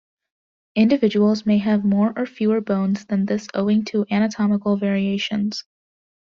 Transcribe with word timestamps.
Individuals 0.73 1.45
may 1.45 1.59
have 1.59 1.85
more 1.85 2.11
or 2.17 2.25
fewer 2.25 2.59
bones 2.59 3.05
than 3.05 3.27
this 3.27 3.47
owing 3.53 3.85
to 3.85 4.03
anatomical 4.09 4.75
variations. 4.75 5.63